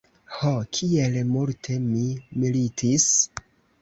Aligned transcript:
Ho, 0.35 0.53
kiel 0.77 1.19
multe 1.33 1.77
mi 1.85 2.07
militis! 2.45 3.09